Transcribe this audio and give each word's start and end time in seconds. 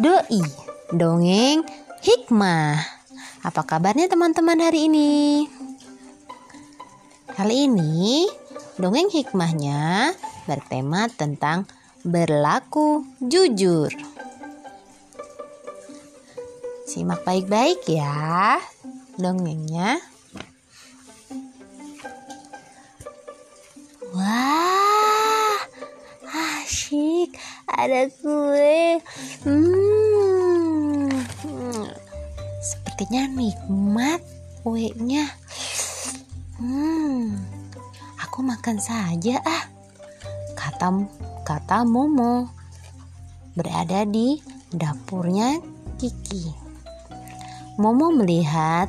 Doi, 0.00 0.40
dongeng 0.96 1.60
hikmah. 2.00 2.80
Apa 3.44 3.68
kabarnya 3.68 4.08
teman-teman 4.08 4.56
hari 4.56 4.88
ini? 4.88 5.44
Kali 7.36 7.68
ini 7.68 8.24
dongeng 8.80 9.12
hikmahnya 9.12 10.16
bertema 10.48 11.04
tentang 11.12 11.68
berlaku 12.00 13.04
jujur. 13.20 13.92
Simak 16.88 17.20
baik-baik 17.28 17.84
ya 17.84 18.56
dongengnya. 19.20 20.00
Wah, 24.16 25.60
asyik 26.64 27.36
ada 27.68 28.08
kue. 28.12 29.00
Hmm, 29.44 29.79
sepertinya 33.10 33.42
nikmat 33.42 34.22
kuenya. 34.62 35.26
Hmm, 36.62 37.42
aku 38.22 38.38
makan 38.46 38.78
saja 38.78 39.42
ah. 39.42 39.66
Kata 40.54 40.94
kata 41.42 41.82
Momo 41.82 42.46
berada 43.58 44.06
di 44.06 44.38
dapurnya 44.70 45.58
Kiki. 45.98 46.54
Momo 47.82 48.14
melihat 48.14 48.86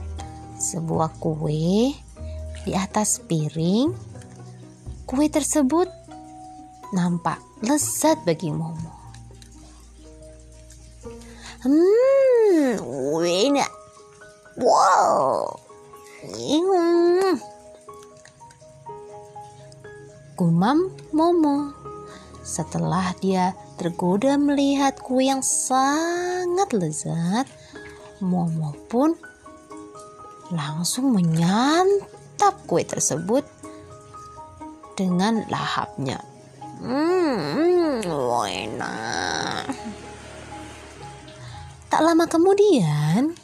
sebuah 0.62 1.18
kue 1.18 1.90
di 2.62 2.72
atas 2.78 3.26
piring. 3.26 3.90
Kue 5.10 5.26
tersebut 5.34 5.90
nampak 6.94 7.42
lezat 7.66 8.22
bagi 8.22 8.54
Momo. 8.54 8.94
Hmm. 11.66 12.51
Wow. 14.62 15.58
Gumam 20.38 20.94
Momo 21.10 21.74
setelah 22.46 23.10
dia 23.18 23.58
tergoda 23.82 24.38
melihat 24.38 25.02
kue 25.02 25.26
yang 25.26 25.42
sangat 25.42 26.70
lezat, 26.78 27.50
Momo 28.22 28.78
pun 28.86 29.18
langsung 30.54 31.10
menyantap 31.10 32.62
kue 32.70 32.86
tersebut 32.86 33.42
dengan 34.94 35.42
lahapnya. 35.50 36.22
Hmm, 36.86 38.06
enak. 38.46 39.74
Tak 41.90 42.02
lama 42.06 42.30
kemudian, 42.30 43.41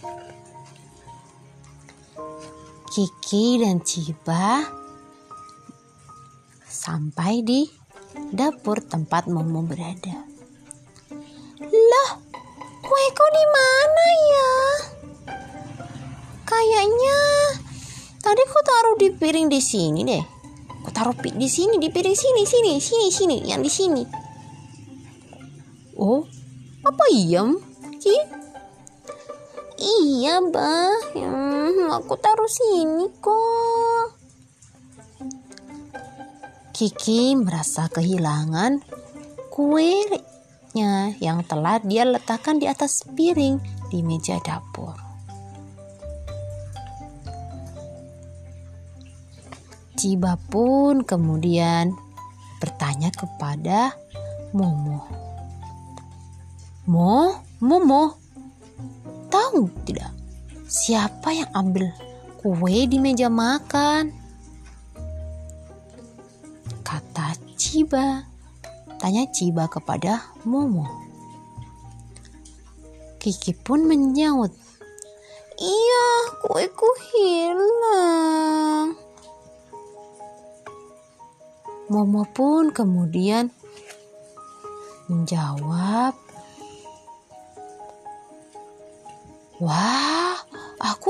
Kiki 2.98 3.62
dan 3.62 3.86
Ciba 3.86 4.66
sampai 6.66 7.46
di 7.46 7.70
dapur 8.34 8.82
tempat 8.82 9.30
Momo 9.30 9.62
berada. 9.62 10.18
Lah, 11.62 12.10
kueku 12.82 13.26
di 13.30 13.46
mana 13.54 14.06
ya? 14.34 14.54
Kayaknya 16.42 17.20
tadi 18.18 18.44
ku 18.50 18.60
taruh 18.66 18.98
di 18.98 19.14
piring 19.14 19.46
di 19.46 19.62
sini 19.62 20.02
deh. 20.02 20.26
Ku 20.82 20.90
taruh 20.90 21.14
di 21.22 21.46
sini 21.46 21.78
di 21.78 21.94
piring 21.94 22.18
sini 22.18 22.50
sini 22.50 22.82
sini 22.82 23.08
sini 23.14 23.38
yang 23.46 23.62
di 23.62 23.70
sini. 23.70 24.04
Oh, 26.02 26.26
apa 26.82 27.06
iyem? 27.14 27.62
Ki? 28.02 28.47
Iya, 29.88 30.44
bah. 30.52 31.16
Hmm, 31.16 31.88
aku 31.96 32.20
taruh 32.20 32.52
sini 32.52 33.08
kok. 33.24 34.20
Kiki 36.76 37.40
merasa 37.40 37.88
kehilangan 37.88 38.84
kuenya 39.48 41.16
yang 41.24 41.42
telah 41.48 41.80
dia 41.80 42.04
letakkan 42.04 42.60
di 42.60 42.68
atas 42.68 43.08
piring 43.16 43.64
di 43.88 44.04
meja 44.04 44.36
dapur. 44.44 44.94
Ciba 49.98 50.38
pun 50.52 51.02
kemudian 51.02 51.96
bertanya 52.62 53.10
kepada 53.10 53.96
Momo. 54.54 55.02
Mo, 56.86 57.42
Momo, 57.58 58.14
tahu 59.58 59.74
tidak 59.90 60.14
siapa 60.70 61.34
yang 61.34 61.50
ambil 61.58 61.90
kue 62.38 62.86
di 62.86 63.02
meja 63.02 63.26
makan? 63.26 64.14
Kata 66.86 67.34
Ciba. 67.58 68.22
Tanya 69.02 69.26
Ciba 69.34 69.66
kepada 69.66 70.30
Momo. 70.46 70.86
Kiki 73.18 73.58
pun 73.58 73.90
menyaut. 73.90 74.54
Iya, 75.58 76.06
kueku 76.46 76.90
hilang. 77.18 78.94
Momo 81.90 82.30
pun 82.30 82.70
kemudian 82.70 83.50
menjawab, 85.10 86.14
Wah, 89.58 90.38
aku 90.78 91.10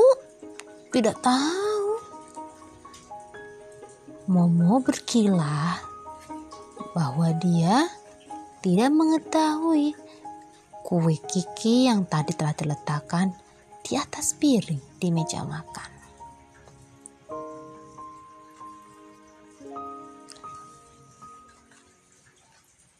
tidak 0.95 1.19
tahu. 1.19 1.99
Momo 4.31 4.79
berkilah 4.79 5.83
bahwa 6.95 7.35
dia 7.43 7.91
tidak 8.63 8.87
mengetahui 8.95 9.99
kue 10.79 11.19
Kiki 11.27 11.91
yang 11.91 12.07
tadi 12.07 12.31
telah 12.31 12.55
diletakkan 12.55 13.35
di 13.83 13.99
atas 13.99 14.31
piring 14.39 14.79
di 14.95 15.11
meja 15.11 15.43
makan. 15.43 15.91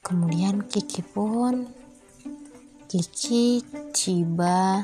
Kemudian 0.04 0.68
Kiki 0.68 1.08
pun 1.08 1.72
Kiki, 2.92 3.64
Ciba, 3.96 4.84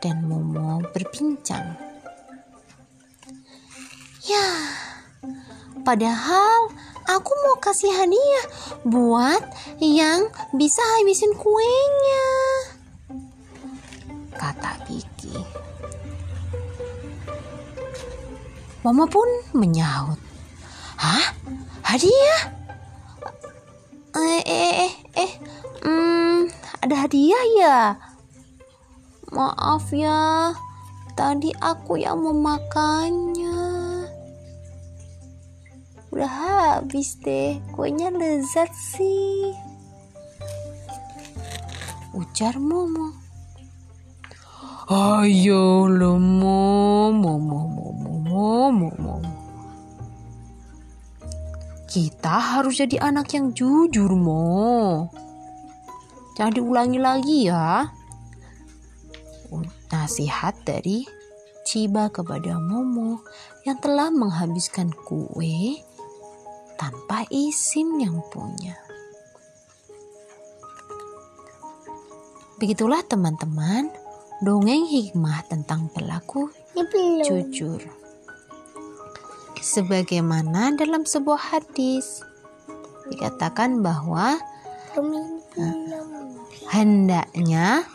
dan 0.00 0.24
Momo 0.24 0.80
berbincang. 0.96 1.76
Ya, 4.24 4.48
padahal 5.84 6.72
aku 7.08 7.32
mau 7.44 7.56
kasih 7.60 7.92
hadiah 7.92 8.46
buat 8.84 9.44
yang 9.80 10.28
bisa 10.56 10.80
habisin 11.00 11.32
kuenya. 11.36 12.28
Kata 14.36 14.80
Kiki. 14.88 15.36
Mama 18.80 19.04
pun 19.04 19.28
menyaut. 19.52 20.16
Hah? 20.96 21.36
Hadiah? 21.84 22.42
Eh, 24.16 24.42
eh, 24.44 24.72
eh, 24.88 24.92
eh, 25.16 25.32
hmm, 25.84 26.48
ada 26.80 27.04
hadiah 27.04 27.44
ya? 27.60 27.76
Maaf 29.30 29.94
ya, 29.94 30.50
tadi 31.14 31.54
aku 31.62 32.02
yang 32.02 32.18
memakannya. 32.18 33.62
Udah 36.10 36.26
habis 36.26 37.14
deh, 37.22 37.62
kuenya 37.70 38.10
lezat 38.10 38.74
sih. 38.74 39.54
Ujar 42.10 42.58
Momo. 42.58 43.14
Ayo 44.90 45.86
lo 45.86 46.18
Momo, 46.18 47.38
Momo, 47.38 47.86
Momo, 47.94 48.66
Momo. 48.74 49.14
Kita 51.86 52.58
harus 52.58 52.82
jadi 52.82 52.98
anak 52.98 53.30
yang 53.30 53.54
jujur, 53.54 54.10
Mo. 54.18 55.06
Jangan 56.34 56.58
diulangi 56.58 56.98
lagi 56.98 57.46
ya 57.46 57.99
nasihat 59.90 60.54
dari 60.62 61.06
Ciba 61.60 62.08
kepada 62.08 62.56
Momo 62.56 63.20
yang 63.68 63.78
telah 63.78 64.08
menghabiskan 64.08 64.90
kue 65.06 65.78
tanpa 66.80 67.28
izin 67.28 68.00
yang 68.00 68.18
punya. 68.32 68.74
Begitulah 72.56 73.04
teman-teman 73.04 73.92
dongeng 74.40 74.88
hikmah 74.88 75.46
tentang 75.46 75.92
pelaku 75.92 76.48
jujur. 77.28 77.80
Sebagaimana 79.60 80.72
dalam 80.74 81.04
sebuah 81.04 81.52
hadis 81.52 82.24
dikatakan 83.12 83.84
bahwa 83.84 84.40
Hendaknya 86.70 87.86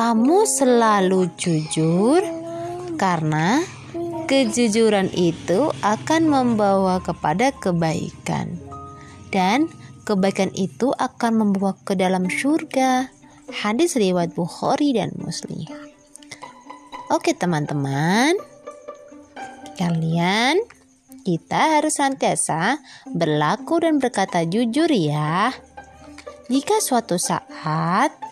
kamu 0.00 0.48
selalu 0.48 1.28
jujur 1.36 2.24
karena 2.96 3.60
kejujuran 4.32 5.12
itu 5.12 5.68
akan 5.84 6.24
membawa 6.24 7.04
kepada 7.04 7.52
kebaikan 7.52 8.56
dan 9.28 9.68
kebaikan 10.08 10.48
itu 10.56 10.88
akan 10.96 11.44
membawa 11.44 11.76
ke 11.84 11.92
dalam 12.00 12.32
surga. 12.32 13.12
Hadis 13.52 14.00
riwayat 14.00 14.32
Bukhari 14.32 14.96
dan 14.96 15.12
Muslim. 15.20 15.68
Oke 17.12 17.36
teman-teman, 17.36 18.40
kalian 19.76 20.64
kita 21.28 21.76
harus 21.76 22.00
senantiasa 22.00 22.80
berlaku 23.04 23.84
dan 23.84 24.00
berkata 24.00 24.48
jujur 24.48 24.88
ya. 24.88 25.52
Jika 26.48 26.80
suatu 26.80 27.20
saat 27.20 28.29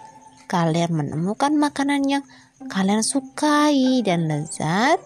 kalian 0.48 0.96
menemukan 0.96 1.52
makanan 1.54 2.08
yang 2.08 2.24
kalian 2.72 3.04
sukai 3.04 4.00
dan 4.00 4.24
lezat, 4.26 4.98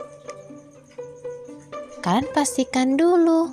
kalian 2.00 2.30
pastikan 2.30 2.94
dulu 2.94 3.50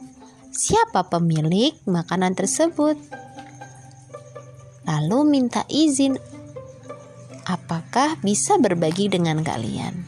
siapa 0.53 1.09
pemilik 1.09 1.73
makanan 1.89 2.37
tersebut. 2.37 2.95
Lalu 4.85 5.19
minta 5.25 5.65
izin 5.69 6.17
apakah 7.49 8.21
bisa 8.21 8.61
berbagi 8.61 9.09
dengan 9.09 9.41
kalian. 9.41 10.05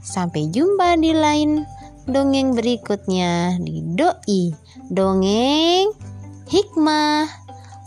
Sampai 0.00 0.48
jumpa 0.48 0.96
di 1.00 1.12
lain 1.12 1.64
dongeng 2.08 2.56
berikutnya 2.56 3.56
di 3.60 3.84
doi 3.96 4.52
dongeng 4.92 5.92
hikmah. 6.48 7.41